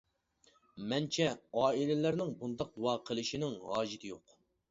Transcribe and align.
مەنچە، 0.93 1.27
ئائىلىلەرنىڭ 1.59 2.33
بۇنداق 2.41 2.73
دۇئا 2.79 2.97
قىلىشىنىڭ 3.11 3.55
ھاجىتى 3.75 4.13
يوق. 4.15 4.35